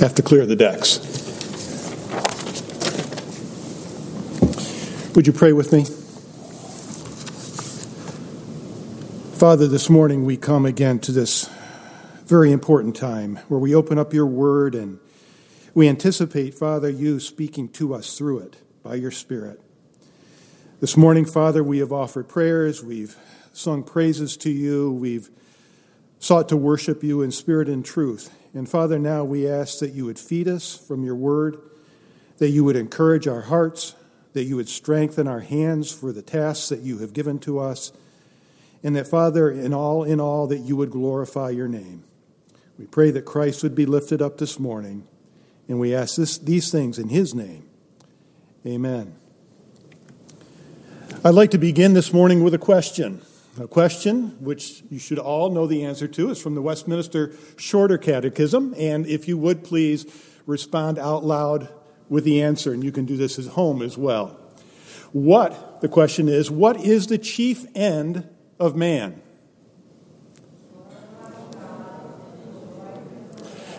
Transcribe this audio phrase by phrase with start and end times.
[0.00, 0.98] have to clear the decks.
[5.14, 5.84] Would you pray with me?
[9.38, 11.50] Father, this morning we come again to this
[12.24, 14.98] very important time where we open up your word and
[15.74, 19.60] we anticipate, Father, you speaking to us through it by your Spirit.
[20.80, 23.16] This morning, Father, we have offered prayers, we've
[23.52, 25.28] sung praises to you, we've
[26.18, 28.34] sought to worship you in spirit and truth.
[28.52, 31.58] And Father, now we ask that you would feed us from your word,
[32.38, 33.94] that you would encourage our hearts,
[34.32, 37.92] that you would strengthen our hands for the tasks that you have given to us,
[38.82, 42.02] and that, Father, in all, in all, that you would glorify your name.
[42.78, 45.06] We pray that Christ would be lifted up this morning,
[45.68, 47.68] and we ask this, these things in his name.
[48.66, 49.14] Amen.
[51.22, 53.20] I'd like to begin this morning with a question.
[53.58, 57.98] A question which you should all know the answer to is from the Westminster Shorter
[57.98, 58.74] Catechism.
[58.78, 60.06] And if you would please
[60.46, 61.68] respond out loud
[62.08, 64.38] with the answer, and you can do this at home as well.
[65.12, 69.20] What, the question is, what is the chief end of man?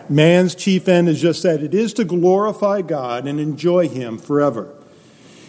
[0.08, 4.74] Man's chief end is just that it is to glorify God and enjoy Him forever.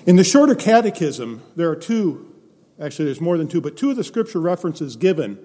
[0.05, 2.32] In the Shorter Catechism, there are two
[2.83, 5.39] Actually, there's more than two, but two of the scripture references given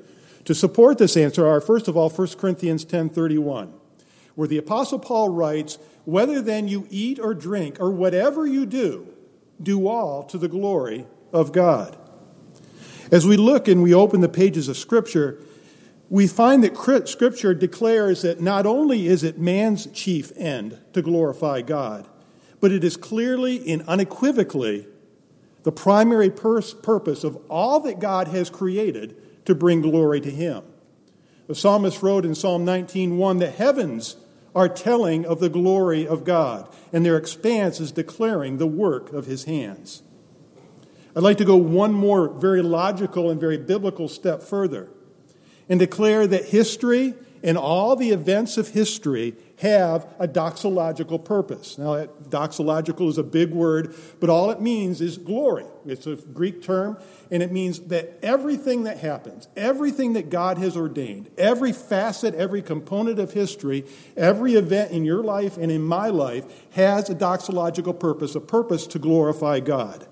[0.45, 3.69] to support this answer are first of all 1 Corinthians 10:31,
[4.35, 9.07] where the apostle Paul writes, "Whether then you eat or drink or whatever you do,
[9.63, 11.97] do all to the glory of God."
[13.13, 15.39] As we look and we open the pages of scripture,
[16.11, 21.63] we find that scripture declares that not only is it man's chief end to glorify
[21.63, 22.09] God,
[22.59, 24.89] but it is clearly and unequivocally
[25.63, 30.63] the primary pers- purpose of all that God has created to bring glory to Him.
[31.47, 34.17] The psalmist wrote in Psalm 19:1, "The heavens
[34.55, 39.27] are telling of the glory of God, and their expanse is declaring the work of
[39.27, 40.03] His hands."
[41.17, 44.89] I'd like to go one more very logical and very biblical step further
[45.69, 51.79] and declare that history and all the events of history have a doxological purpose.
[51.79, 55.65] Now, doxological is a big word, but all it means is glory.
[55.85, 56.99] It's a Greek term,
[57.31, 62.63] and it means that everything that happens, everything that God has ordained, every facet, every
[62.63, 63.85] component of history,
[64.17, 68.87] every event in your life and in my life has a doxological purpose, a purpose
[68.89, 70.07] to glorify God.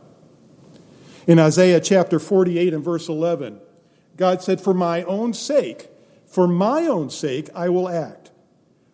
[1.26, 3.60] In Isaiah chapter 48 and verse 11,
[4.16, 5.88] God said, For my own sake,
[6.36, 8.30] for my own sake, I will act.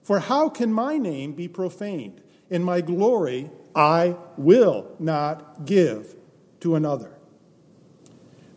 [0.04, 2.20] For how can my name be profaned?
[2.48, 6.14] In my glory, I will not give
[6.60, 7.10] to another.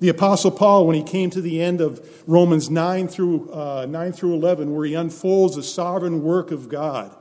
[0.02, 4.12] The Apostle Paul, when he came to the end of Romans 9 through, uh, 9
[4.12, 7.18] through 11, where he unfolds the sovereign work of God,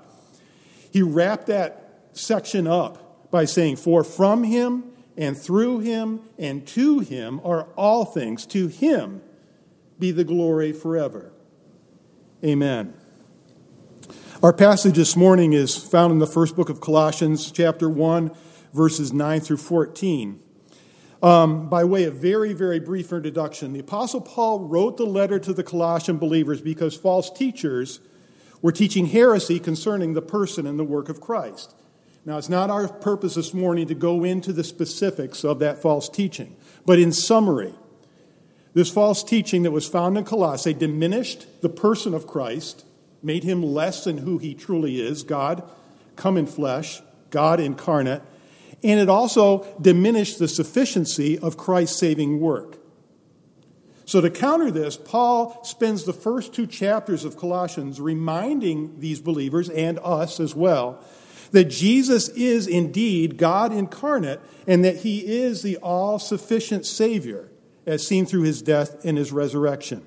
[0.92, 4.84] he wrapped that section up by saying, For from him
[5.16, 8.44] and through him and to him are all things.
[8.48, 9.22] To him
[9.98, 11.30] be the glory forever.
[12.44, 12.92] Amen.
[14.42, 18.32] Our passage this morning is found in the first book of Colossians, chapter 1,
[18.74, 20.38] verses 9 through 14.
[21.22, 25.54] Um, by way of very, very brief introduction, the Apostle Paul wrote the letter to
[25.54, 28.00] the Colossian believers because false teachers
[28.60, 31.74] were teaching heresy concerning the person and the work of Christ.
[32.26, 36.10] Now, it's not our purpose this morning to go into the specifics of that false
[36.10, 37.72] teaching, but in summary,
[38.74, 42.84] this false teaching that was found in Colossae diminished the person of Christ
[43.22, 45.62] made him less than who he truly is God
[46.16, 48.22] come in flesh, God incarnate,
[48.82, 52.78] and it also diminished the sufficiency of Christ's saving work.
[54.06, 59.70] So, to counter this, Paul spends the first two chapters of Colossians reminding these believers
[59.70, 61.02] and us as well
[61.52, 67.48] that Jesus is indeed God incarnate and that he is the all sufficient Savior,
[67.86, 70.04] as seen through his death and his resurrection.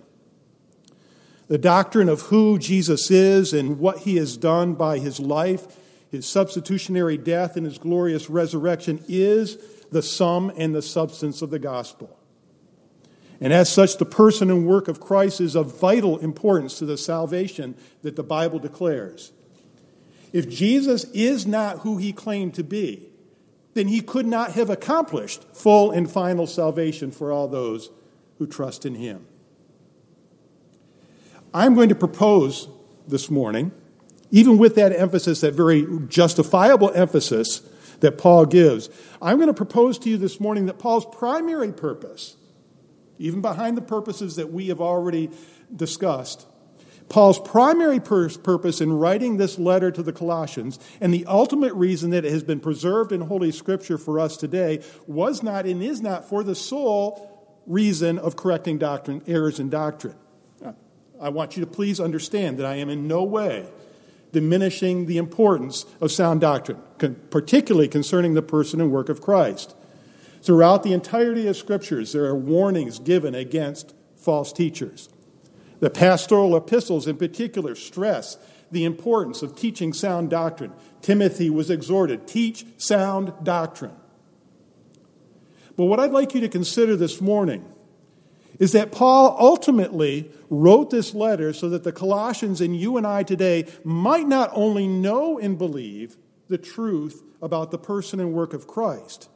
[1.47, 5.77] The doctrine of who Jesus is and what he has done by his life,
[6.11, 9.57] his substitutionary death, and his glorious resurrection is
[9.91, 12.17] the sum and the substance of the gospel.
[13.39, 16.97] And as such, the person and work of Christ is of vital importance to the
[16.97, 19.31] salvation that the Bible declares.
[20.33, 23.09] If Jesus is not who he claimed to be,
[23.77, 27.89] then he could not have accomplished full and final salvation for all those
[28.37, 29.25] who trust in him.
[31.53, 32.67] I'm going to propose
[33.07, 33.71] this morning,
[34.31, 37.61] even with that emphasis, that very justifiable emphasis
[37.99, 38.89] that Paul gives,
[39.21, 42.35] I'm going to propose to you this morning that Paul's primary purpose,
[43.17, 45.31] even behind the purposes that we have already
[45.75, 46.45] discussed,
[47.09, 52.09] Paul's primary pur- purpose in writing this letter to the Colossians, and the ultimate reason
[52.09, 56.01] that it has been preserved in Holy Scripture for us today, was not and is
[56.01, 60.15] not for the sole reason of correcting doctrine, errors in doctrine.
[61.19, 63.67] I want you to please understand that I am in no way
[64.33, 66.79] diminishing the importance of sound doctrine,
[67.29, 69.75] particularly concerning the person and work of Christ.
[70.41, 75.09] Throughout the entirety of Scriptures, there are warnings given against false teachers.
[75.79, 78.37] The pastoral epistles, in particular, stress
[78.71, 80.73] the importance of teaching sound doctrine.
[81.01, 83.95] Timothy was exhorted, teach sound doctrine.
[85.75, 87.65] But what I'd like you to consider this morning
[88.59, 93.21] is that Paul ultimately wrote this letter so that the Colossians and you and I
[93.21, 98.65] today might not only know and believe the truth about the person and work of
[98.65, 99.29] Christ,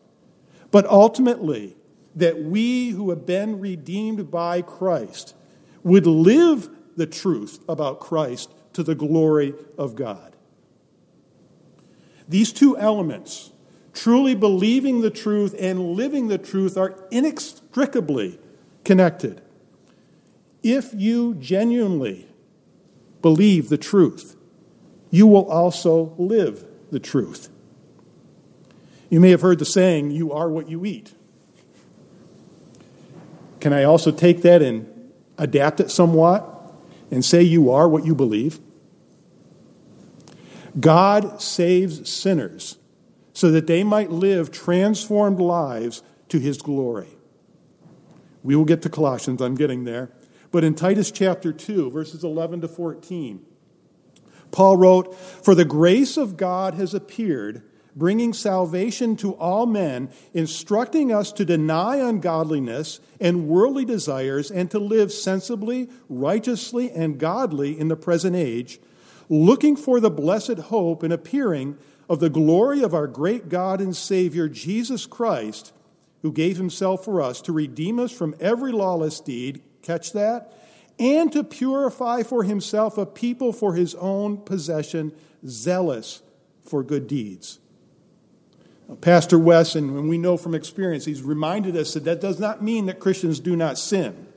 [0.72, 1.76] but ultimately
[2.16, 5.36] that we who have been redeemed by Christ
[5.83, 10.36] would live the truth about Christ to the glory of God.
[12.28, 13.51] These two elements,
[13.94, 18.39] truly believing the truth and living the truth, are inextricably
[18.83, 19.42] connected.
[20.63, 22.27] If you genuinely
[23.22, 24.36] believe the truth,
[25.10, 27.50] you will also live the truth.
[29.10, 31.13] You may have heard the saying, you are what you eat.
[33.60, 34.91] Can I also take that and
[35.42, 36.48] adapt it somewhat
[37.10, 38.60] and say you are what you believe?
[40.80, 42.78] God saves sinners
[43.34, 47.10] so that they might live transformed lives to his glory.
[48.44, 50.12] We will get to Colossians, I'm getting there.
[50.52, 53.46] But in Titus chapter 2, verses 11 to 14,
[54.52, 57.64] Paul wrote, For the grace of God has appeared,
[57.96, 64.80] bringing salvation to all men, instructing us to deny ungodliness and worldly desires, and to
[64.80, 68.80] live sensibly, righteously, and godly in the present age,
[69.30, 71.78] looking for the blessed hope and appearing
[72.10, 75.74] of the glory of our great God and Savior, Jesus Christ
[76.22, 80.54] who gave himself for us to redeem us from every lawless deed, catch that,
[81.00, 85.12] and to purify for himself a people for his own possession,
[85.46, 86.22] zealous
[86.62, 87.60] for good deeds.
[89.00, 92.88] Pastor Wes, and we know from experience, he's reminded us that that does not mean
[92.88, 94.28] that Christians do not sin.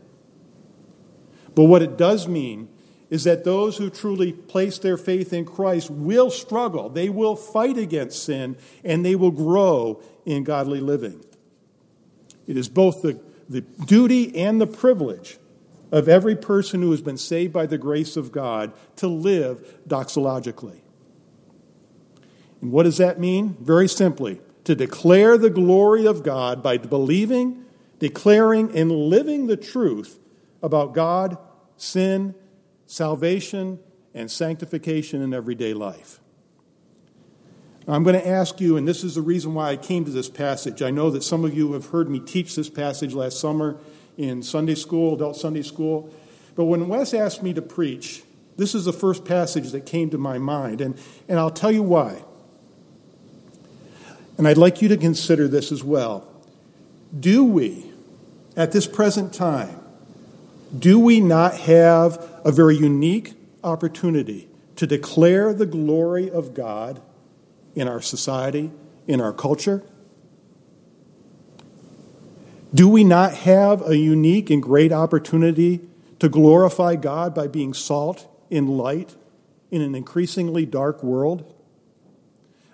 [1.55, 2.69] But what it does mean
[3.11, 7.79] is that those who truly place their faith in Christ will struggle, they will fight
[7.79, 11.25] against sin, and they will grow in godly living.
[12.47, 15.39] It is both the, the duty and the privilege
[15.93, 20.81] of every person who has been saved by the grace of God to live doxologically.
[22.61, 23.57] And what does that mean?
[23.61, 27.65] Very simply, to declare the glory of God by believing,
[27.99, 30.19] declaring, and living the truth
[30.63, 31.37] about God,
[31.77, 32.35] sin,
[32.87, 33.79] salvation,
[34.15, 36.21] and sanctification in everyday life.
[37.87, 40.31] I'm going to ask you, and this is the reason why I came to this
[40.31, 40.81] passage.
[40.81, 43.77] I know that some of you have heard me teach this passage last summer
[44.17, 46.11] in Sunday school, adult Sunday school.
[46.55, 48.23] But when Wes asked me to preach,
[48.57, 51.83] this is the first passage that came to my mind, and, and I'll tell you
[51.83, 52.23] why.
[54.37, 56.29] And I'd like you to consider this as well.
[57.19, 57.91] Do we,
[58.57, 59.81] at this present time,
[60.77, 67.01] do we not have a very unique opportunity to declare the glory of God?
[67.75, 68.71] in our society,
[69.07, 69.83] in our culture?
[72.73, 75.81] Do we not have a unique and great opportunity
[76.19, 79.15] to glorify God by being salt in light
[79.71, 81.53] in an increasingly dark world?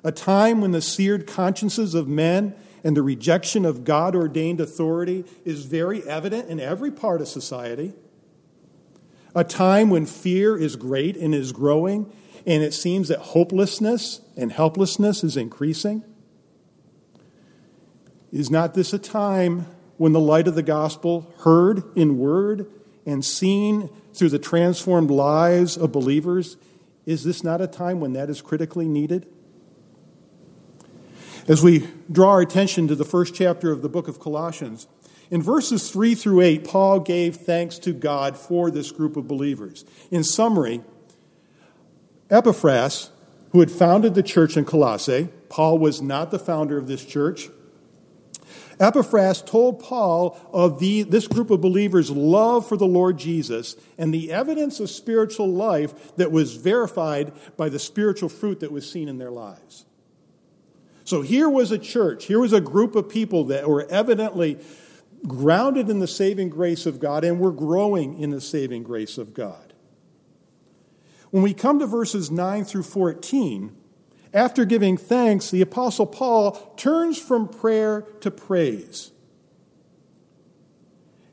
[0.02, 5.24] A time when the seared consciences of men and the rejection of God ordained authority
[5.44, 7.92] is very evident in every part of society.
[9.34, 12.10] A time when fear is great and is growing,
[12.46, 16.02] and it seems that hopelessness and helplessness is increasing?
[18.32, 19.66] Is not this a time
[19.98, 22.66] when the light of the gospel, heard in word
[23.04, 26.56] and seen through the transformed lives of believers,
[27.04, 29.26] is this not a time when that is critically needed?
[31.48, 34.86] As we draw our attention to the first chapter of the book of Colossians,
[35.30, 39.84] in verses 3 through 8, Paul gave thanks to God for this group of believers.
[40.10, 40.82] In summary,
[42.28, 43.10] Epaphras,
[43.52, 47.48] who had founded the church in Colossae, Paul was not the founder of this church.
[48.78, 54.12] Epaphras told Paul of the, this group of believers' love for the Lord Jesus and
[54.12, 59.08] the evidence of spiritual life that was verified by the spiritual fruit that was seen
[59.08, 59.84] in their lives.
[61.10, 64.60] So here was a church, here was a group of people that were evidently
[65.26, 69.34] grounded in the saving grace of God and were growing in the saving grace of
[69.34, 69.72] God.
[71.30, 73.76] When we come to verses 9 through 14,
[74.32, 79.10] after giving thanks, the Apostle Paul turns from prayer to praise.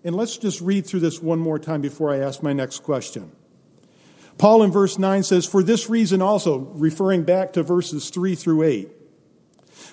[0.03, 3.31] And let's just read through this one more time before I ask my next question.
[4.39, 8.63] Paul in verse 9 says, For this reason also, referring back to verses 3 through
[8.63, 8.96] 8,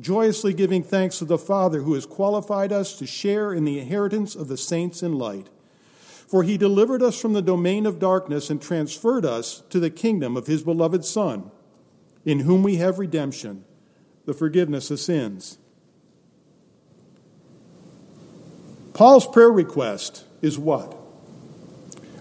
[0.00, 4.34] joyously giving thanks to the Father who has qualified us to share in the inheritance
[4.34, 5.48] of the saints in light.
[6.28, 10.36] For he delivered us from the domain of darkness and transferred us to the kingdom
[10.36, 11.50] of his beloved Son,
[12.24, 13.64] in whom we have redemption,
[14.26, 15.58] the forgiveness of sins.
[18.92, 20.99] Paul's prayer request is what?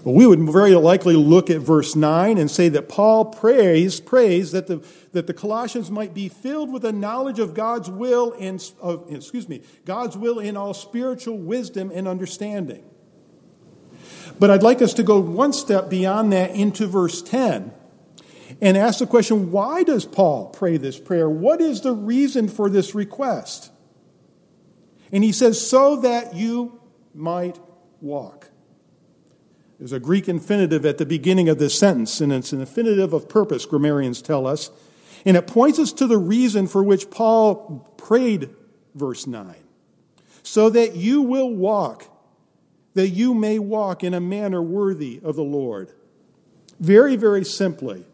[0.04, 4.54] Well, we would very likely look at verse 9 and say that Paul prays, prays
[4.54, 8.64] that the, that the Colossians might be filled with a knowledge of God's will and
[8.80, 12.86] of, excuse me, God's will in all spiritual wisdom and understanding.
[14.40, 17.74] But I'd like us to go one step beyond that into verse 10
[18.62, 21.30] and ask the question why does Paul pray this prayer?
[21.30, 23.70] What is the reason for this request?
[25.12, 26.80] And he says, so that you
[27.14, 27.60] might
[28.00, 28.39] walk.
[29.80, 33.30] There's a Greek infinitive at the beginning of this sentence, and it's an infinitive of
[33.30, 34.72] purpose, grammarians tell us.
[35.26, 38.50] And it points us to the reason for which Paul prayed,
[38.94, 39.56] verse 9.
[40.44, 42.08] So that you will walk,
[42.94, 45.94] that you may walk in a manner worthy of the Lord.
[46.82, 48.06] Very, very simply,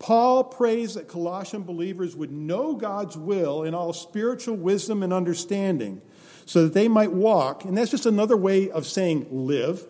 [0.00, 6.02] Paul prays that Colossian believers would know God's will in all spiritual wisdom and understanding
[6.44, 9.86] so that they might walk, and that's just another way of saying live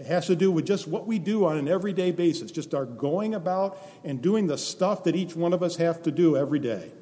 [0.00, 2.86] it has to do with just what we do on an everyday basis, just our
[2.86, 6.58] going about and doing the stuff that each one of us have to do every
[6.58, 6.92] day.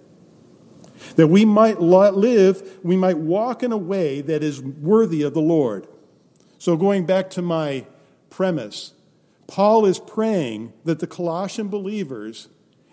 [1.15, 5.41] That we might live, we might walk in a way that is worthy of the
[5.41, 5.87] Lord.
[6.59, 7.87] So, going back to my
[8.31, 8.95] premise,
[9.47, 12.49] Paul is praying that the Colossian believers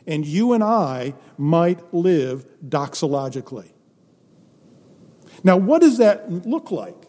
[0.05, 3.71] and you and I might live doxologically.
[5.43, 7.07] Now, what does that look like?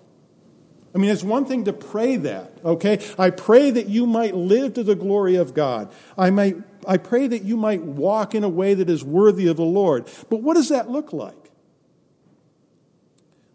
[0.96, 3.04] I mean, it's one thing to pray that, okay?
[3.18, 5.92] I pray that you might live to the glory of God.
[6.16, 6.56] I, might,
[6.88, 10.08] I pray that you might walk in a way that is worthy of the Lord.
[10.30, 11.50] But what does that look like?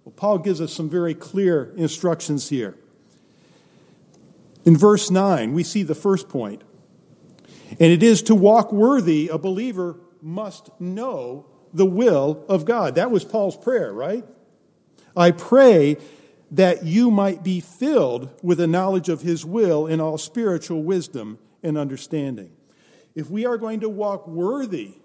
[0.05, 2.77] Well, Paul gives us some very clear instructions here.
[4.63, 6.27] In verse 9, we see the first.
[6.35, 6.59] And
[7.79, 12.93] it is to walk worthy, a believer must know the will of God.
[12.93, 14.25] That was Paul's prayer, right?
[15.17, 15.97] I pray
[16.51, 21.39] that you might be filled with a knowledge of his will in all spiritual wisdom
[21.63, 22.51] and understanding.
[23.15, 24.95] If we are going to walk worthy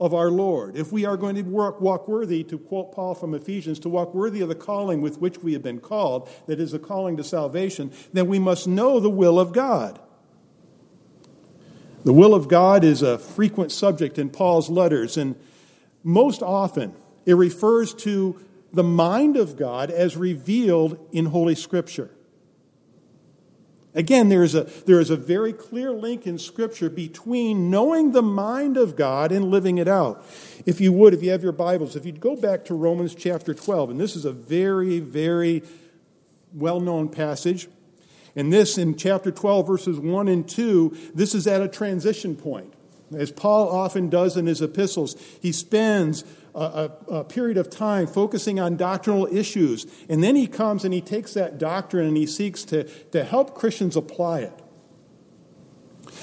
[0.00, 3.32] of our Lord, if we are going to walk, walk worthy, to quote Paul from
[3.32, 6.74] Ephesians, to walk worthy of the calling with which we have been called, that is
[6.74, 10.00] a calling to salvation, then we must know the will of God.
[12.04, 15.36] The will of God is a frequent subject in Paul's letters, and
[16.02, 16.92] most often
[17.24, 18.38] it refers to
[18.74, 22.10] the mind of God as revealed in Holy Scripture.
[23.94, 28.22] Again, there is, a, there is a very clear link in Scripture between knowing the
[28.22, 30.26] mind of God and living it out.
[30.66, 33.54] If you would, if you have your Bibles, if you'd go back to Romans chapter
[33.54, 35.62] 12, and this is a very, very
[36.52, 37.68] well known passage.
[38.34, 42.74] And this, in chapter 12, verses 1 and 2, this is at a transition point.
[43.16, 48.60] As Paul often does in his epistles, he spends a, a, period of time focusing
[48.60, 49.86] on doctrinal issues.
[50.08, 53.54] And then he comes and he takes that doctrine and he seeks to, to help
[53.54, 54.60] Christians apply it.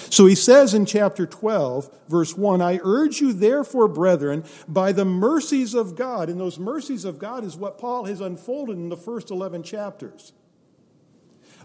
[0.10, 5.06] So he says in chapter 12, verse 1 I urge you, therefore, brethren, by the
[5.06, 8.98] mercies of God, and those mercies of God is what Paul has unfolded in the
[8.98, 10.34] first 11 chapters.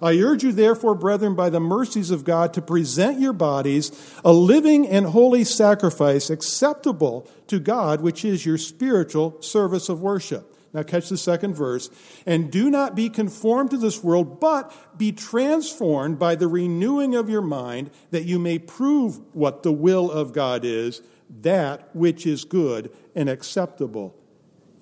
[0.00, 3.90] I urge you, therefore, brethren, by the mercies of God, to present your bodies
[4.24, 10.52] a living and holy sacrifice acceptable to God, which is your spiritual service of worship.
[10.72, 11.88] Now, catch the second verse.
[12.26, 17.30] And do not be conformed to this world, but be transformed by the renewing of
[17.30, 21.00] your mind, that you may prove what the will of God is,
[21.40, 24.14] that which is good and acceptable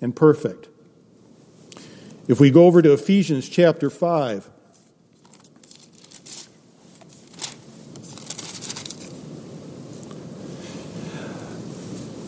[0.01, 0.67] and perfect.
[2.27, 4.49] If we go over to Ephesians chapter 5,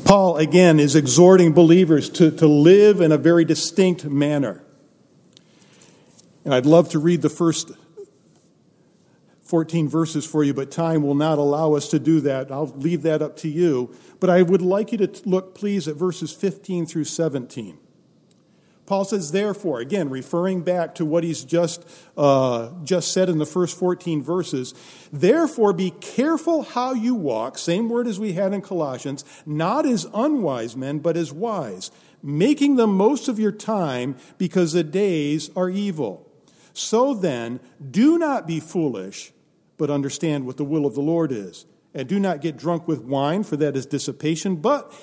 [0.07, 4.63] Paul, again, is exhorting believers to, to live in a very distinct manner.
[6.45, 7.71] And I'd love to read the first
[9.41, 12.53] 14 verses for you, but time will not allow us to do that.
[12.53, 13.93] I'll leave that up to you.
[14.21, 17.77] But I would like you to look, please, at verses 15 through 17.
[18.87, 23.45] Paul says, therefore, again, referring back to what he's just, uh, just said in the
[23.45, 24.73] first 14 verses,
[25.11, 30.07] therefore be careful how you walk, same word as we had in Colossians, not as
[30.13, 31.91] unwise men, but as wise,
[32.23, 36.25] making the most of your time because the days are evil.
[36.71, 37.59] So then,
[37.91, 39.33] do not be foolish,
[39.77, 41.65] but understand what the will of the Lord is.
[41.93, 44.93] And do not get drunk with wine, for that is dissipation, but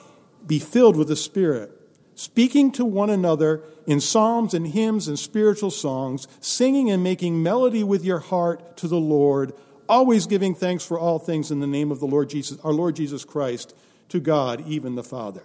[0.46, 1.73] be filled with the Spirit
[2.14, 7.84] speaking to one another in psalms and hymns and spiritual songs, singing and making melody
[7.84, 9.52] with your heart to the Lord,
[9.88, 12.96] always giving thanks for all things in the name of the Lord Jesus, our Lord
[12.96, 13.74] Jesus Christ,
[14.08, 15.42] to God, even the Father.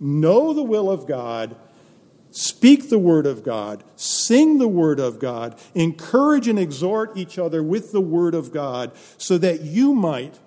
[0.00, 1.56] Know the will of God,
[2.30, 7.62] speak the word of God, sing the word of God, encourage and exhort each other
[7.62, 10.38] with the word of God, so that you might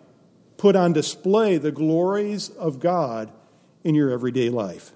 [0.58, 3.32] put on display the glories of God
[3.88, 4.92] in your everyday life.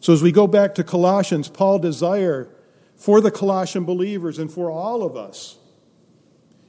[0.00, 2.48] So, as we go back to Colossians, Paul desire
[2.96, 5.58] for the Colossian believers and for all of us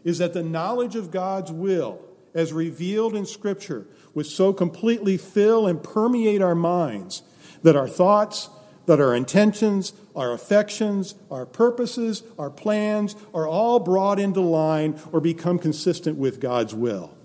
[0.03, 2.01] is that the knowledge of God's will,
[2.33, 7.23] as revealed in Scripture, would so completely fill and permeate our minds
[7.63, 8.49] that our thoughts,
[8.87, 15.21] that our intentions, our affections, our purposes, our plans are all brought into line or
[15.21, 17.15] become consistent with God's will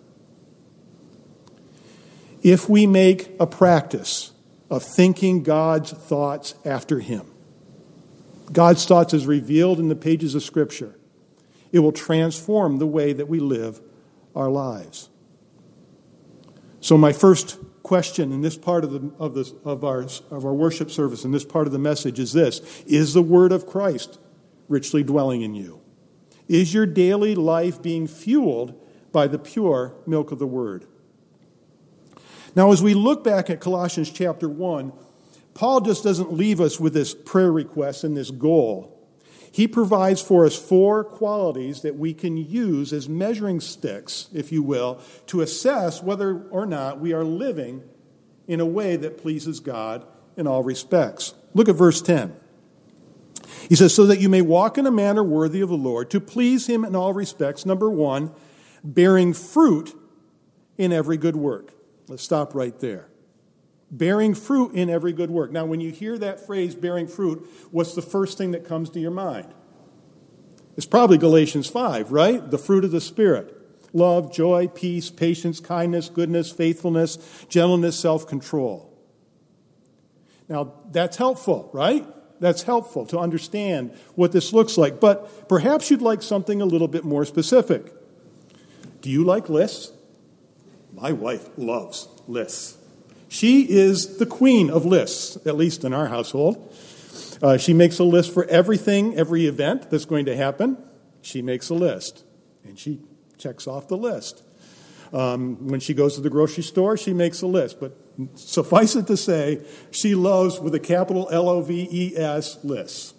[2.42, 4.32] if we make a practice
[4.70, 7.26] of thinking God's thoughts after Him.
[8.52, 10.96] God's thoughts as revealed in the pages of Scripture.
[11.72, 13.80] It will transform the way that we live
[14.34, 15.08] our lives.
[16.80, 20.54] So, my first question in this part of, the, of, this, of, our, of our
[20.54, 24.18] worship service, in this part of the message, is this Is the Word of Christ
[24.68, 25.80] richly dwelling in you?
[26.48, 30.86] Is your daily life being fueled by the pure milk of the Word?
[32.56, 34.90] Now, as we look back at Colossians chapter 1,
[35.52, 38.94] Paul just doesn't leave us with this prayer request and this goal.
[39.52, 44.62] He provides for us four qualities that we can use as measuring sticks, if you
[44.62, 47.82] will, to assess whether or not we are living
[48.48, 51.34] in a way that pleases God in all respects.
[51.52, 52.34] Look at verse 10.
[53.68, 56.20] He says, So that you may walk in a manner worthy of the Lord, to
[56.20, 57.66] please Him in all respects.
[57.66, 58.32] Number one,
[58.82, 59.94] bearing fruit
[60.78, 61.75] in every good work.
[62.08, 63.08] Let's stop right there.
[63.90, 65.52] Bearing fruit in every good work.
[65.52, 69.00] Now, when you hear that phrase, bearing fruit, what's the first thing that comes to
[69.00, 69.46] your mind?
[70.76, 72.50] It's probably Galatians 5, right?
[72.50, 73.52] The fruit of the Spirit
[73.92, 78.92] love, joy, peace, patience, kindness, goodness, faithfulness, gentleness, self control.
[80.48, 82.06] Now, that's helpful, right?
[82.38, 85.00] That's helpful to understand what this looks like.
[85.00, 87.92] But perhaps you'd like something a little bit more specific.
[89.00, 89.92] Do you like lists?
[90.96, 92.78] My wife loves lists.
[93.28, 96.74] She is the queen of lists, at least in our household.
[97.42, 100.78] Uh, she makes a list for everything, every event that's going to happen.
[101.20, 102.24] She makes a list,
[102.64, 103.00] and she
[103.36, 104.42] checks off the list.
[105.12, 107.78] Um, when she goes to the grocery store, she makes a list.
[107.78, 107.94] But
[108.34, 113.12] suffice it to say, she loves, with a capital L O V E S, lists.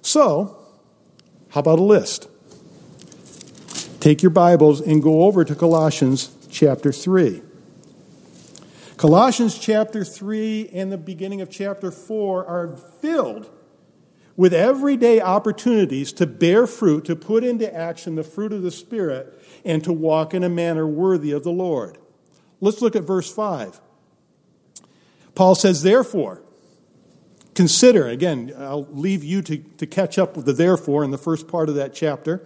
[0.00, 0.64] So,
[1.48, 2.28] how about a list?
[4.02, 7.40] Take your Bibles and go over to Colossians chapter 3.
[8.96, 13.48] Colossians chapter 3 and the beginning of chapter 4 are filled
[14.36, 19.40] with everyday opportunities to bear fruit, to put into action the fruit of the Spirit,
[19.64, 21.96] and to walk in a manner worthy of the Lord.
[22.60, 23.80] Let's look at verse 5.
[25.36, 26.42] Paul says, Therefore,
[27.54, 31.46] consider, again, I'll leave you to, to catch up with the therefore in the first
[31.46, 32.44] part of that chapter.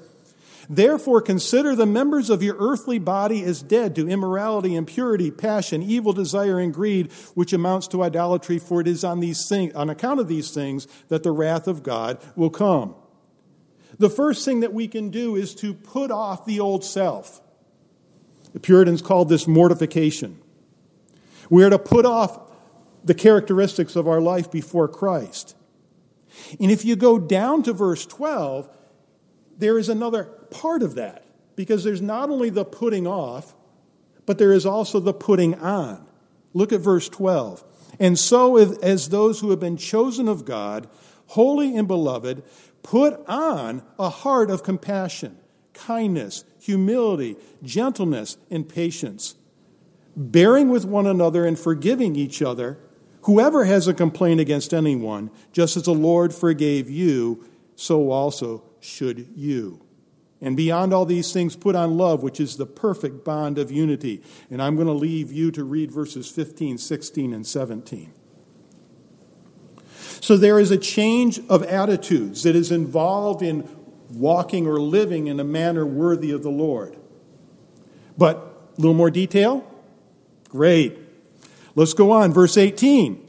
[0.68, 6.12] Therefore, consider the members of your earthly body as dead to immorality, impurity, passion, evil
[6.12, 8.58] desire, and greed, which amounts to idolatry.
[8.58, 11.82] For it is on these things, on account of these things, that the wrath of
[11.82, 12.94] God will come.
[13.98, 17.40] The first thing that we can do is to put off the old self.
[18.52, 20.38] The Puritans called this mortification.
[21.48, 22.50] We are to put off
[23.04, 25.54] the characteristics of our life before Christ.
[26.60, 28.68] And if you go down to verse 12,
[29.58, 31.24] there is another part of that
[31.56, 33.54] because there's not only the putting off,
[34.26, 36.06] but there is also the putting on.
[36.52, 37.64] Look at verse 12.
[37.98, 40.88] And so, as those who have been chosen of God,
[41.28, 42.42] holy and beloved,
[42.82, 45.38] put on a heart of compassion,
[45.72, 49.34] kindness, humility, gentleness, and patience.
[50.16, 52.78] bearing with one another and forgiving each other.
[53.22, 59.28] Whoever has a complaint against anyone, just as the Lord forgave you, so also should
[59.34, 59.86] you.
[60.40, 64.22] And beyond all these things, put on love, which is the perfect bond of unity.
[64.50, 68.12] And I'm going to leave you to read verses 15, 16, and 17.
[70.20, 73.68] So there is a change of attitudes that is involved in
[74.10, 76.96] walking or living in a manner worthy of the Lord.
[78.18, 78.36] But
[78.76, 79.68] a little more detail?
[80.48, 80.98] Great.
[81.74, 82.32] Let's go on.
[82.32, 83.22] Verse 18.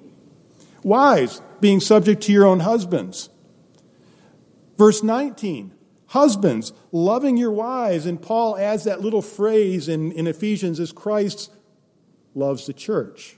[0.83, 3.29] Wives, being subject to your own husbands.
[4.77, 5.73] Verse 19.
[6.07, 8.05] Husbands, loving your wives.
[8.05, 11.51] And Paul adds that little phrase in, in Ephesians as Christ
[12.33, 13.37] loves the church.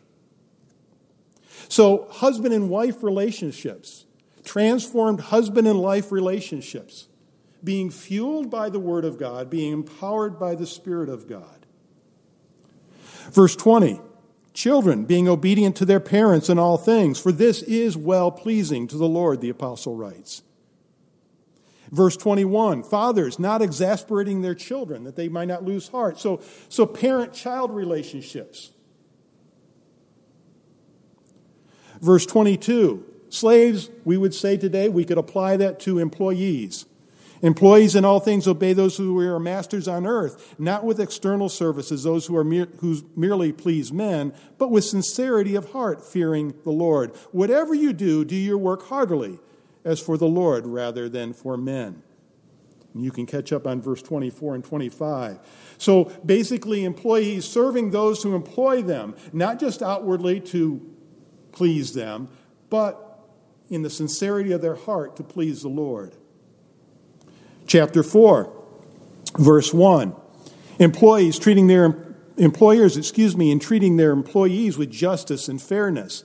[1.67, 4.06] So, husband and wife relationships,
[4.43, 7.08] transformed husband and wife relationships,
[7.63, 11.65] being fueled by the Word of God, being empowered by the Spirit of God.
[13.32, 13.99] Verse 20
[14.54, 18.97] Children, being obedient to their parents in all things, for this is well pleasing to
[18.97, 20.43] the Lord, the apostle writes.
[21.91, 26.19] Verse 21 Fathers, not exasperating their children, that they might not lose heart.
[26.19, 28.71] So, so parent child relationships
[32.02, 36.86] Verse 22 Slaves, we would say today, we could apply that to employees.
[37.43, 42.04] Employees in all things obey those who are masters on earth, not with external services,
[42.04, 46.71] those who, are mere, who merely please men, but with sincerity of heart, fearing the
[46.71, 47.15] Lord.
[47.32, 49.39] Whatever you do, do your work heartily,
[49.89, 52.04] as for the Lord rather than for men.
[52.93, 55.39] And you can catch up on verse 24 and 25.
[55.80, 60.80] So basically, employees serving those who employ them, not just outwardly to
[61.52, 62.30] please them,
[62.69, 63.25] but
[63.71, 66.15] in the sincerity of their heart to please the Lord.
[67.65, 68.52] Chapter 4,
[69.39, 70.15] verse 1.
[70.78, 76.23] Employees treating their employers, excuse me, in treating their employees with justice and fairness,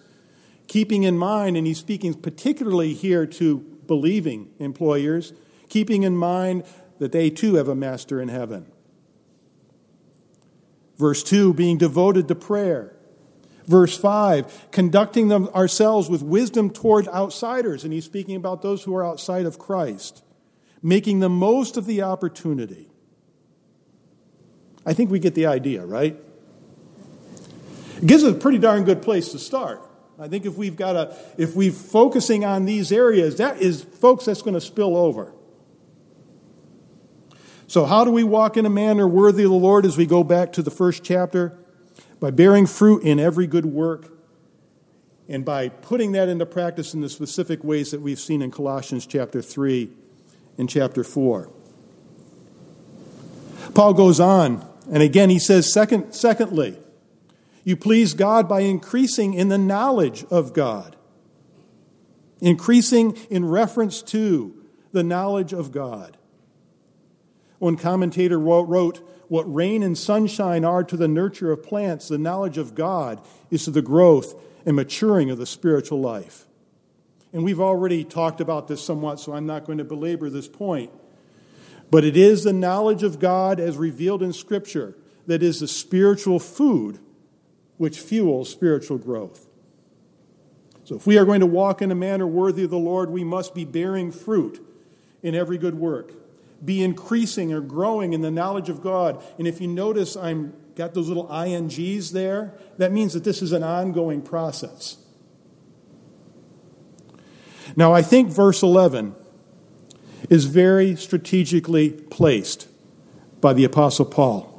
[0.67, 5.33] keeping in mind, and he's speaking particularly here to believing employers,
[5.69, 6.65] keeping in mind
[6.99, 8.71] that they too have a master in heaven.
[10.97, 12.95] Verse 2 being devoted to prayer,
[13.67, 18.95] Verse 5, conducting them ourselves with wisdom toward outsiders, and he's speaking about those who
[18.95, 20.23] are outside of Christ,
[20.83, 22.91] making the most of the opportunity.
[24.85, 26.15] I think we get the idea, right?
[27.97, 29.81] It gives us a pretty darn good place to start.
[30.19, 34.27] I think if we've got a, if we're focusing on these areas, that is, folks,
[34.27, 35.33] that's going to spill over.
[37.67, 40.23] So, how do we walk in a manner worthy of the Lord as we go
[40.23, 41.59] back to the first chapter?
[42.25, 44.11] by bearing fruit in every good work,
[45.29, 49.07] and by putting that into practice in the specific ways that we've seen in Colossians
[49.07, 49.91] chapter 3
[50.57, 51.51] and chapter 4.
[53.75, 56.79] Paul goes on, and again he says, second, secondly,
[57.65, 60.97] you please God by increasing in the knowledge of God.
[62.41, 64.55] Increasing in reference to
[64.93, 66.17] the knowledge of God.
[67.59, 72.59] One commentator wrote, what rain and sunshine are to the nurture of plants, the knowledge
[72.59, 76.47] of God is to the growth and maturing of the spiritual life.
[77.33, 80.93] And we've already talked about this somewhat, so I'm not going to belabor this point.
[81.91, 84.97] But it is the knowledge of God as revealed in Scripture
[85.27, 86.99] that is the spiritual food
[87.77, 89.47] which fuels spiritual growth.
[90.85, 93.25] So if we are going to walk in a manner worthy of the Lord, we
[93.25, 94.65] must be bearing fruit
[95.23, 96.13] in every good work
[96.65, 99.23] be increasing or growing in the knowledge of God.
[99.39, 102.55] And if you notice, I'm got those little ings there.
[102.79, 104.97] That means that this is an ongoing process.
[107.77, 109.15] Now, I think verse 11
[110.31, 112.69] is very strategically placed
[113.41, 114.51] by the Apostle Paul.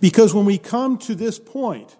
[0.00, 1.96] Because when we come to this point,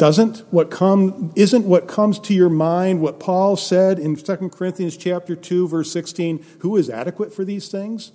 [0.00, 4.96] Doesn't what come isn't what comes to your mind what Paul said in 2 Corinthians
[4.96, 8.12] chapter 2 verse 16, who is adequate for these things?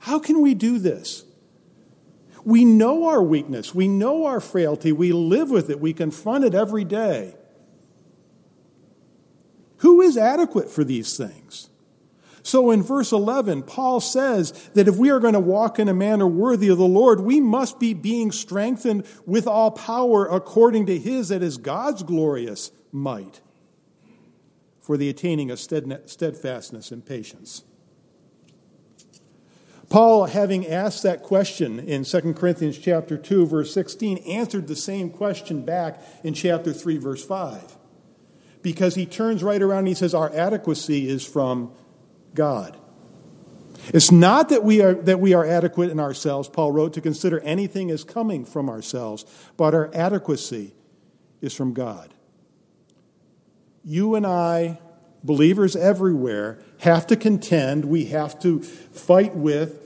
[0.00, 1.24] How can we do this?
[2.44, 6.54] We know our weakness, we know our frailty, we live with it, we confront it
[6.54, 7.34] every day.
[9.78, 11.70] Who is adequate for these things?
[12.48, 15.92] So in verse 11, Paul says that if we are going to walk in a
[15.92, 20.98] manner worthy of the Lord, we must be being strengthened with all power according to
[20.98, 23.42] his, that is God's glorious might,
[24.80, 27.64] for the attaining of steadfastness and patience.
[29.90, 35.10] Paul, having asked that question in 2 Corinthians chapter 2, verse 16, answered the same
[35.10, 37.76] question back in chapter 3, verse 5.
[38.62, 41.72] Because he turns right around and he says, Our adequacy is from
[42.34, 42.76] God.
[43.94, 47.40] It's not that we are, that we are adequate in ourselves, Paul wrote, to consider
[47.40, 49.24] anything as coming from ourselves,
[49.56, 50.74] but our adequacy
[51.40, 52.12] is from God.
[53.84, 54.78] You and I,
[55.24, 59.80] believers everywhere, have to contend, we have to fight with,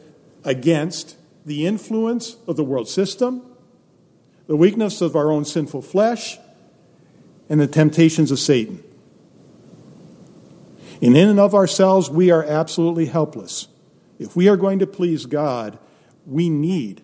[0.45, 3.43] against the influence of the world system,
[4.49, 6.39] the weakness of our own sinful flesh,
[7.49, 8.83] and the temptations of Satan.
[11.03, 13.67] And in and of ourselves, we are absolutely helpless.
[14.21, 15.79] If we are going to please God,
[16.25, 17.03] we need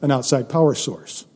[0.00, 1.26] an outside power source.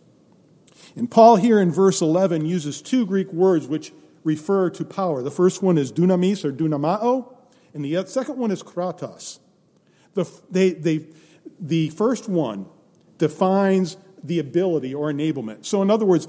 [0.96, 3.92] And Paul, here in verse 11, uses two Greek words which
[4.24, 5.22] refer to power.
[5.22, 7.34] The first one is dunamis or dunamao,
[7.74, 9.38] and the second one is kratos.
[10.14, 11.06] The, they, they,
[11.60, 12.66] the first one
[13.18, 15.64] defines the ability or enablement.
[15.66, 16.26] So, in other words,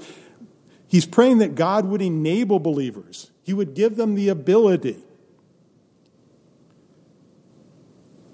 [0.86, 4.98] he's praying that God would enable believers, he would give them the ability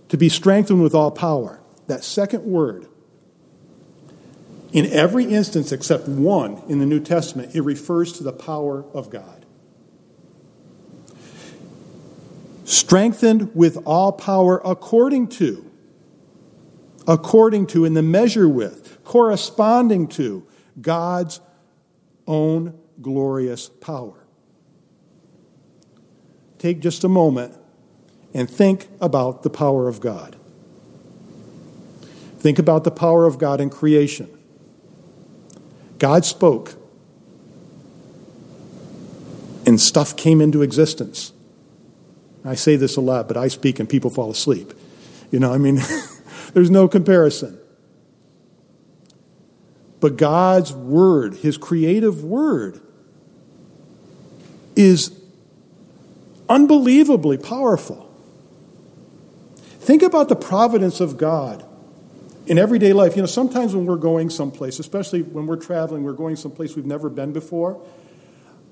[0.08, 1.60] to be strengthened with all power.
[1.86, 2.86] That second word,
[4.72, 9.10] in every instance except one in the New Testament, it refers to the power of
[9.10, 9.44] God.
[12.64, 15.70] Strengthened with all power according to,
[17.06, 20.44] according to, in the measure with, corresponding to
[20.80, 21.40] God's
[22.26, 24.25] own glorious power.
[26.58, 27.54] Take just a moment
[28.34, 30.36] and think about the power of God.
[32.38, 34.30] Think about the power of God in creation.
[35.98, 36.74] God spoke,
[39.66, 41.32] and stuff came into existence.
[42.44, 44.72] I say this a lot, but I speak and people fall asleep.
[45.32, 45.80] You know, I mean,
[46.52, 47.58] there's no comparison.
[49.98, 52.80] But God's word, his creative word,
[54.76, 55.18] is
[56.48, 58.02] unbelievably powerful.
[59.80, 61.64] Think about the providence of God
[62.46, 63.16] in everyday life.
[63.16, 66.86] You know, sometimes when we're going someplace, especially when we're traveling, we're going someplace we've
[66.86, 67.84] never been before,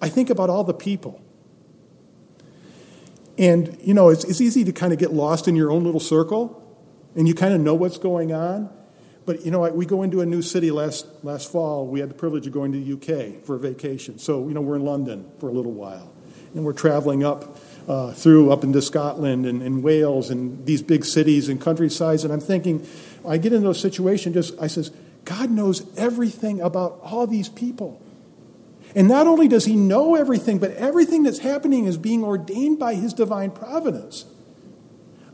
[0.01, 1.23] I think about all the people.
[3.37, 6.01] And, you know, it's, it's easy to kind of get lost in your own little
[6.01, 6.61] circle
[7.17, 8.71] and you kind of know what's going on.
[9.27, 11.87] But, you know, we go into a new city last, last fall.
[11.87, 14.19] We had the privilege of going to the UK for a vacation.
[14.19, 16.14] So, you know, we're in London for a little while.
[16.55, 21.05] And we're traveling up uh, through up into Scotland and, and, Wales and these big
[21.05, 22.25] cities and countrysides.
[22.25, 22.87] And I'm thinking,
[23.27, 24.91] I get into a situation, just I says,
[25.25, 28.01] God knows everything about all these people.
[28.95, 32.95] And not only does he know everything, but everything that's happening is being ordained by
[32.95, 34.25] his divine providence.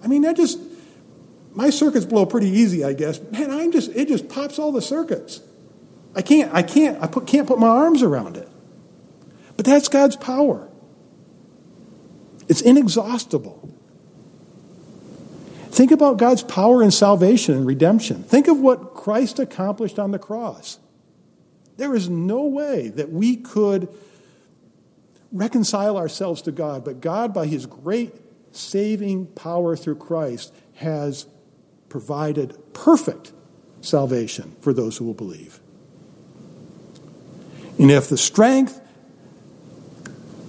[0.02, 0.58] I mean, that just,
[1.52, 3.20] my circuits blow pretty easy, I guess.
[3.30, 5.40] Man, I'm just, it just pops all the circuits.
[6.16, 8.48] I can't, I can't, I put, can't put my arms around it.
[9.56, 10.69] But that's God's power.
[12.50, 13.72] It's inexhaustible.
[15.70, 18.24] Think about God's power in salvation and redemption.
[18.24, 20.80] Think of what Christ accomplished on the cross.
[21.76, 23.86] There is no way that we could
[25.30, 28.16] reconcile ourselves to God, but God, by his great
[28.50, 31.26] saving power through Christ, has
[31.88, 33.30] provided perfect
[33.80, 35.60] salvation for those who will believe.
[37.78, 38.80] And if the strength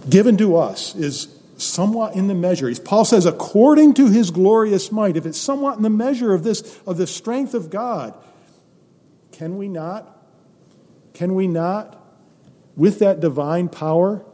[0.10, 2.74] given to us is somewhat in the measure.
[2.76, 6.80] Paul says, according to his glorious might, if it's somewhat in the measure of this,
[6.86, 8.14] of the strength of God,
[9.32, 10.26] can we not,
[11.14, 11.98] can we not,
[12.76, 14.26] with that divine power,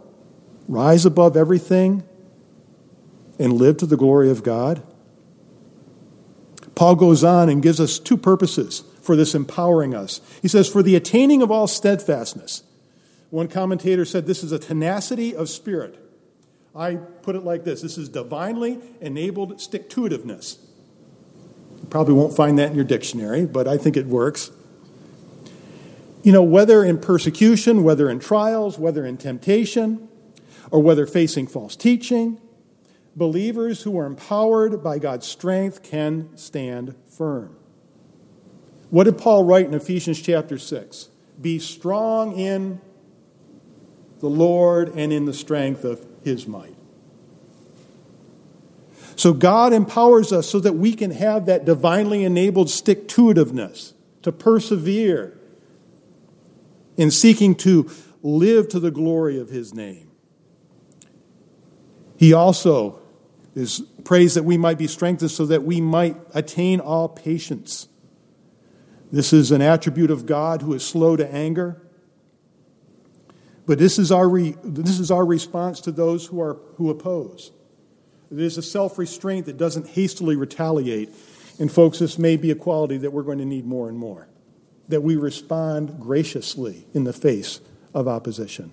[0.67, 2.03] rise above everything
[3.39, 4.83] and live to the glory of God?
[6.75, 10.21] Paul goes on and gives us two purposes for this empowering us.
[10.41, 12.63] He says, for the attaining of all steadfastness.
[13.29, 16.06] One commentator said this is a tenacity of spirit
[16.77, 20.59] I put it like this this is divinely enabled stick to itiveness.
[21.81, 24.51] You probably won't find that in your dictionary, but I think it works.
[26.23, 30.07] You know, whether in persecution, whether in trials, whether in temptation,
[30.69, 32.39] or whether facing false teaching,
[33.15, 37.55] believers who are empowered by God's strength can stand firm.
[38.89, 41.09] What did Paul write in Ephesians chapter 6?
[41.41, 42.81] Be strong in
[44.19, 46.75] the Lord and in the strength of his might.
[49.15, 53.93] So God empowers us so that we can have that divinely enabled stick to itiveness,
[54.21, 55.39] to persevere
[56.97, 57.89] in seeking to
[58.21, 60.11] live to the glory of his name.
[62.17, 62.99] He also
[63.55, 67.87] is prays that we might be strengthened so that we might attain all patience.
[69.11, 71.81] This is an attribute of God who is slow to anger
[73.67, 77.51] but this is our, re, this is our response to those who, are, who oppose.
[78.31, 81.09] It is a self restraint that doesn't hastily retaliate.
[81.59, 84.27] And, folks, this may be a quality that we're going to need more and more
[84.87, 87.59] that we respond graciously in the face
[87.93, 88.71] of opposition.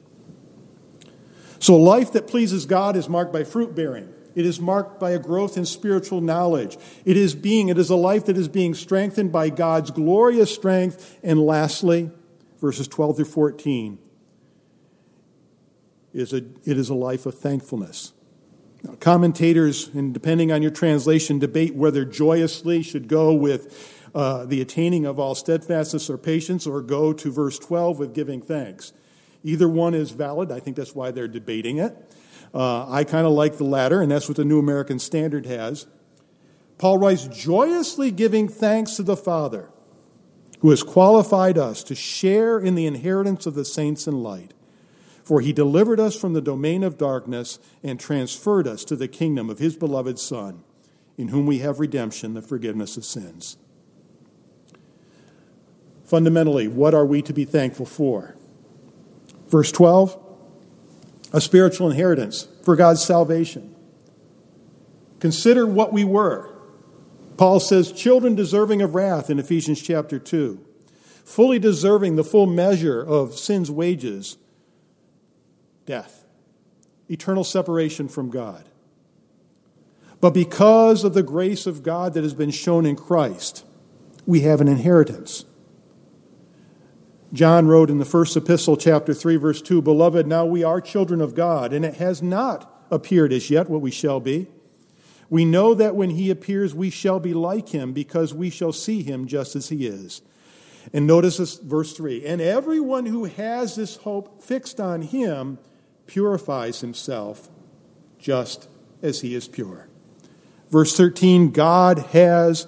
[1.59, 4.13] So, a life that pleases God is marked by fruit bearing.
[4.37, 6.77] It is marked by a growth in spiritual knowledge.
[7.05, 11.19] It is being, it is a life that is being strengthened by God's glorious strength.
[11.23, 12.11] And lastly,
[12.61, 13.99] verses 12 through 14,
[16.15, 18.13] is a, it is a life of thankfulness.
[18.83, 24.61] Now, commentators, and depending on your translation, debate whether joyously should go with uh, the
[24.61, 28.93] attaining of all steadfastness or patience or go to verse 12 with giving thanks.
[29.43, 30.53] Either one is valid.
[30.53, 31.97] I think that's why they're debating it.
[32.55, 35.87] Uh, I kind of like the latter, and that's what the New American Standard has.
[36.79, 39.71] Paul writes, joyously giving thanks to the Father
[40.61, 44.55] who has qualified us to share in the inheritance of the saints in light.
[45.25, 49.49] For he delivered us from the domain of darkness and transferred us to the kingdom
[49.49, 50.63] of his beloved Son,
[51.17, 53.57] in whom we have redemption, the forgiveness of sins.
[56.05, 58.37] Fundamentally, what are we to be thankful for?
[59.49, 60.21] Verse 12
[61.33, 63.75] a spiritual inheritance for God's salvation.
[65.19, 66.49] Consider what we were.
[67.37, 70.65] Paul says, children deserving of wrath in Ephesians chapter 2,
[71.25, 74.37] fully deserving the full measure of sin's wages
[75.87, 76.25] death,
[77.09, 78.69] eternal separation from God.
[80.21, 83.65] But because of the grace of God that has been shown in Christ,
[84.27, 85.45] we have an inheritance.
[87.33, 91.21] John wrote in the first epistle, chapter 3, verse 2 Beloved, now we are children
[91.21, 94.47] of God, and it has not appeared as yet what we shall be.
[95.29, 99.03] We know that when he appears, we shall be like him, because we shall see
[99.03, 100.23] him just as he is.
[100.93, 105.59] And notice this, verse 3 And everyone who has this hope fixed on him
[106.07, 107.49] purifies himself
[108.19, 108.69] just
[109.03, 109.89] as he is pure.
[110.71, 112.67] Verse 13 God has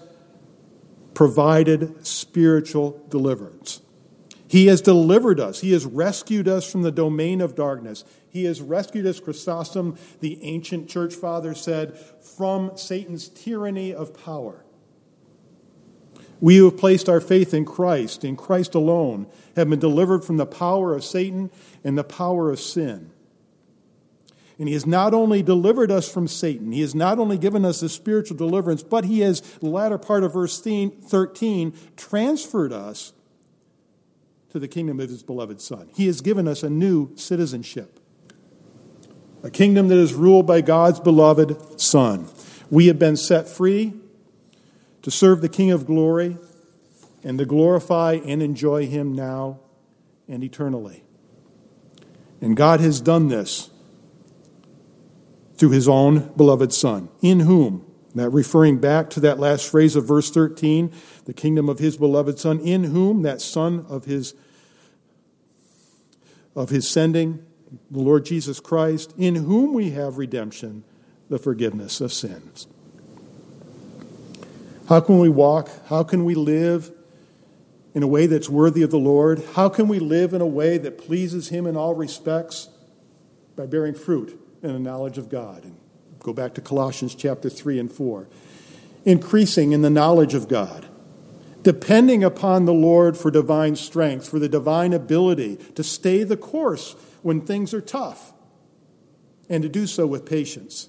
[1.15, 3.81] provided spiritual deliverance.
[4.49, 5.61] He has delivered us.
[5.61, 8.05] He has rescued us from the domain of darkness.
[8.29, 11.99] He has rescued us, Chrysostom, the ancient church father, said,
[12.37, 14.65] from Satan's tyranny of power.
[16.41, 20.37] We who have placed our faith in Christ, in Christ alone, have been delivered from
[20.37, 21.51] the power of Satan
[21.83, 23.11] and the power of sin.
[24.59, 27.83] And he has not only delivered us from Satan, he has not only given us
[27.83, 33.13] a spiritual deliverance, but he has, the latter part of verse 13, transferred us
[34.51, 35.91] to the kingdom of his beloved Son.
[35.95, 38.01] He has given us a new citizenship,
[39.43, 42.27] a kingdom that is ruled by God's beloved Son.
[42.71, 43.93] We have been set free
[45.03, 46.39] to serve the King of glory
[47.23, 49.61] and to glorify and enjoy him now
[50.27, 51.05] and eternally.
[52.41, 53.71] And God has done this
[55.57, 60.07] through his own beloved Son, in whom, that referring back to that last phrase of
[60.07, 60.93] verse 13,
[61.25, 64.35] the kingdom of his beloved Son, in whom, that Son of his
[66.55, 67.45] of his sending,
[67.91, 70.85] the Lord Jesus Christ, in whom we have redemption,
[71.29, 72.67] the forgiveness of sins.
[74.89, 75.69] How can we walk?
[75.89, 76.91] How can we live
[77.95, 79.43] in a way that's worthy of the Lord?
[79.55, 82.71] How can we live in a way that pleases Him in all respects?
[83.55, 85.65] By bearing fruit in the knowledge of God.
[85.65, 85.77] And
[86.21, 88.27] go back to Colossians chapter 3 and 4.
[89.05, 90.87] Increasing in the knowledge of God
[91.67, 96.95] depending upon the Lord for divine strength, for the divine ability to stay the course
[97.23, 98.33] when things are tough,
[99.49, 100.89] and to do so with patience.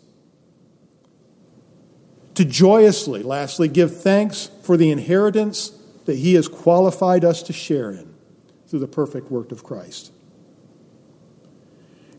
[2.36, 5.70] To joyously, lastly, give thanks for the inheritance
[6.06, 8.14] that He has qualified us to share in
[8.68, 10.12] through the perfect work of Christ.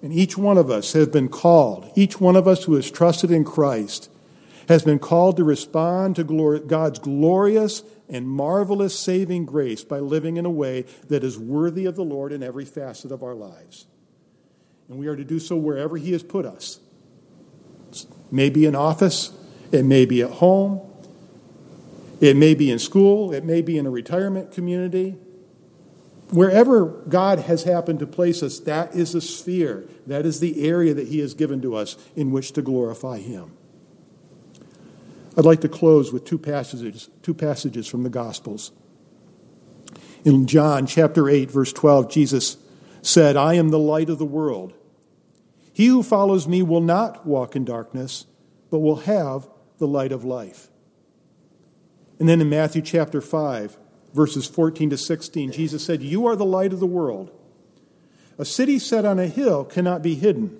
[0.02, 3.30] And each one of us has been called, each one of us who has trusted
[3.30, 4.10] in Christ
[4.68, 10.44] has been called to respond to God's glorious and marvelous saving grace by living in
[10.44, 13.86] a way that is worthy of the Lord in every facet of our lives.
[14.88, 16.80] And we are to do so wherever He has put us.
[17.92, 19.32] It may be in office,
[19.72, 20.80] it may be at home,
[22.20, 25.16] it may be in school, it may be in a retirement community.
[26.30, 30.92] Wherever God has happened to place us, that is the sphere, that is the area
[30.92, 33.56] that He has given to us in which to glorify Him.
[35.36, 38.72] I'd like to close with two passages, two passages from the Gospels.
[40.24, 42.56] In John chapter 8, verse 12, Jesus
[43.02, 44.74] said, I am the light of the world.
[45.72, 48.26] He who follows me will not walk in darkness,
[48.68, 49.48] but will have
[49.78, 50.68] the light of life.
[52.18, 53.78] And then in Matthew chapter 5,
[54.18, 57.30] verses 14 to 16, Jesus said, You are the light of the world.
[58.36, 60.58] A city set on a hill cannot be hidden.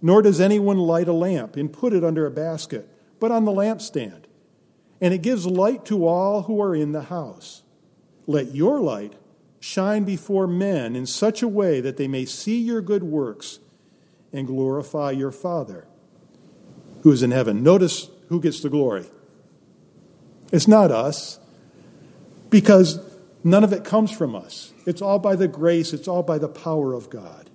[0.00, 3.50] Nor does anyone light a lamp and put it under a basket, but on the
[3.50, 4.26] lampstand.
[5.00, 7.64] And it gives light to all who are in the house.
[8.28, 9.14] Let your light
[9.58, 13.58] shine before men in such a way that they may see your good works
[14.32, 15.88] and glorify your Father
[17.02, 17.64] who is in heaven.
[17.64, 19.06] Notice who gets the glory.
[20.52, 21.40] It's not us,
[22.50, 23.00] because
[23.44, 24.72] none of it comes from us.
[24.86, 27.50] It's all by the grace, it's all by the power of God.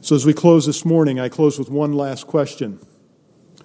[0.00, 2.78] So, as we close this morning, I close with one last question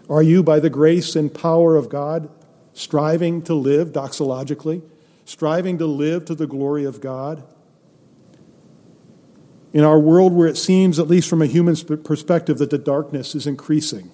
[0.09, 2.29] Are you, by the grace and power of God,
[2.73, 4.81] striving to live doxologically,
[5.25, 7.43] striving to live to the glory of God?
[9.73, 13.35] In our world where it seems, at least from a human perspective, that the darkness
[13.35, 14.11] is increasing,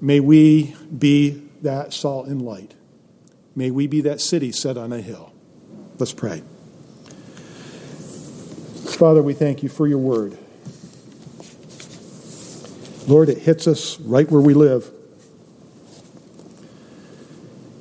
[0.00, 2.74] may we be that salt and light.
[3.56, 5.32] May we be that city set on a hill.
[5.98, 6.42] Let's pray.
[8.84, 10.36] Father, we thank you for your word.
[13.08, 14.90] Lord, it hits us right where we live.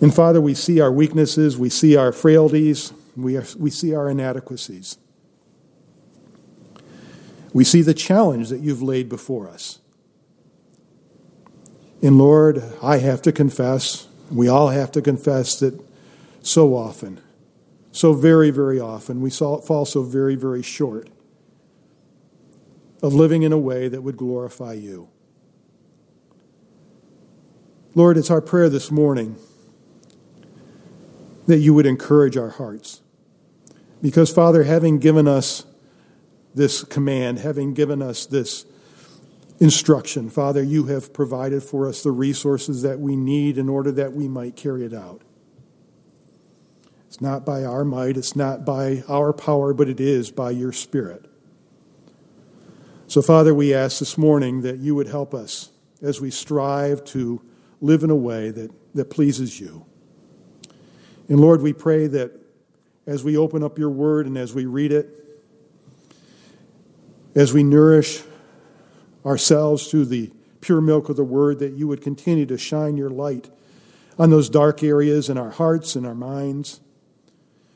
[0.01, 4.09] And Father, we see our weaknesses, we see our frailties, we, are, we see our
[4.09, 4.97] inadequacies.
[7.53, 9.79] We see the challenge that you've laid before us.
[12.01, 15.79] And Lord, I have to confess, we all have to confess that
[16.41, 17.19] so often,
[17.91, 21.09] so very, very often, we fall so very, very short
[23.01, 25.09] of living in a way that would glorify you.
[27.93, 29.37] Lord, it's our prayer this morning
[31.47, 33.01] that you would encourage our hearts.
[34.01, 35.65] Because, Father, having given us
[36.53, 38.65] this command, having given us this
[39.59, 44.13] instruction, Father, you have provided for us the resources that we need in order that
[44.13, 45.21] we might carry it out.
[47.07, 50.73] It's not by our might, it's not by our power, but it is by your
[50.73, 51.25] Spirit.
[53.07, 55.69] So, Father, we ask this morning that you would help us
[56.01, 57.41] as we strive to
[57.79, 59.85] live in a way that, that pleases you.
[61.29, 62.31] And Lord, we pray that
[63.07, 65.09] as we open up your word and as we read it,
[67.35, 68.23] as we nourish
[69.25, 73.09] ourselves through the pure milk of the word, that you would continue to shine your
[73.09, 73.49] light
[74.17, 76.79] on those dark areas in our hearts and our minds.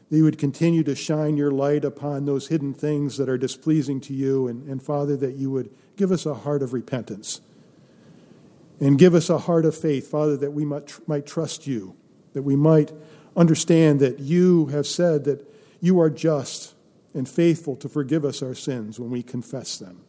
[0.10, 4.02] That you would continue to shine your light upon those hidden things that are displeasing
[4.02, 4.48] to you.
[4.48, 7.42] And, and Father, that you would give us a heart of repentance
[8.80, 11.96] and give us a heart of faith, Father, that we might, might trust you,
[12.34, 12.92] that we might
[13.36, 15.46] understand that you have said that
[15.82, 16.74] you are just
[17.14, 20.02] and faithful to forgive us our sins when we confess them,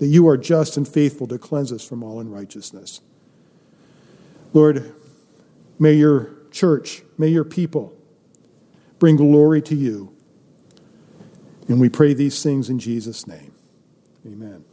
[0.00, 3.02] that you are just and faithful to cleanse us from all unrighteousness.
[4.52, 4.92] Lord,
[5.78, 7.94] may your church, may your people
[8.98, 10.12] bring glory to you.
[11.68, 13.52] And we pray these things in Jesus' name.
[14.26, 14.64] Amen.